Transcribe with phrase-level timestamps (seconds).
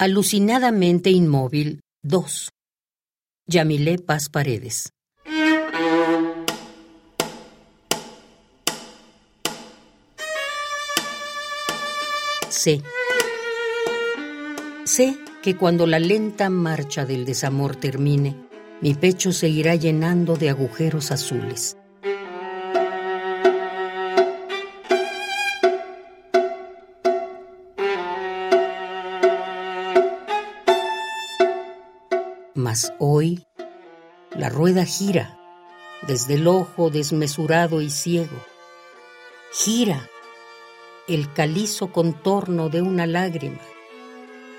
[0.00, 2.50] Alucinadamente inmóvil 2.
[3.46, 4.90] Yamilé Paz Paredes.
[12.48, 12.82] Sé.
[14.84, 18.34] Sé que cuando la lenta marcha del desamor termine,
[18.80, 21.76] mi pecho se irá llenando de agujeros azules.
[32.56, 33.44] Mas hoy
[34.30, 35.36] la rueda gira
[36.06, 38.44] desde el ojo desmesurado y ciego.
[39.52, 40.08] Gira
[41.08, 43.60] el calizo contorno de una lágrima.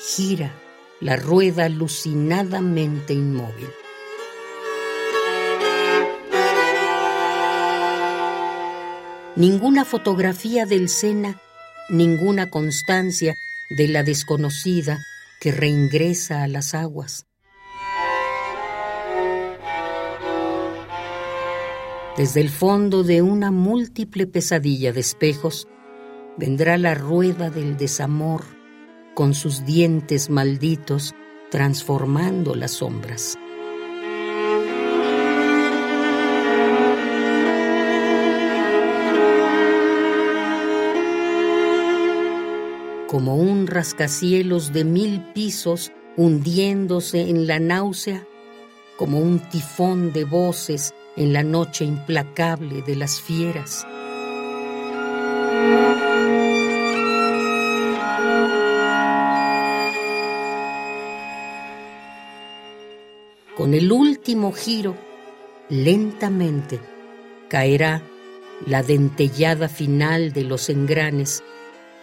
[0.00, 0.52] Gira
[0.98, 3.70] la rueda alucinadamente inmóvil.
[9.36, 11.40] Ninguna fotografía del Sena,
[11.88, 13.36] ninguna constancia
[13.78, 14.98] de la desconocida
[15.40, 17.26] que reingresa a las aguas.
[22.16, 25.68] Desde el fondo de una múltiple pesadilla de espejos
[26.38, 28.42] vendrá la rueda del desamor
[29.14, 31.14] con sus dientes malditos
[31.50, 33.36] transformando las sombras.
[43.08, 48.26] Como un rascacielos de mil pisos hundiéndose en la náusea,
[48.96, 53.86] como un tifón de voces en la noche implacable de las fieras.
[63.56, 64.94] Con el último giro,
[65.70, 66.78] lentamente
[67.48, 68.02] caerá
[68.66, 71.42] la dentellada final de los engranes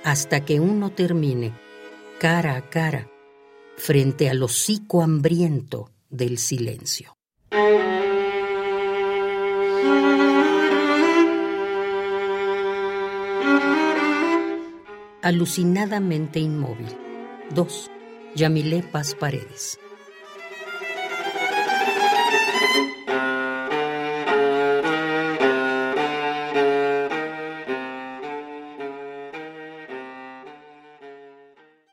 [0.04, 1.54] hasta que uno termine
[2.20, 3.08] cara a cara
[3.78, 7.13] frente al hocico hambriento del silencio.
[15.24, 16.90] Alucinadamente inmóvil.
[17.56, 17.92] 2.
[18.36, 19.80] Yamilé Paz Paredes.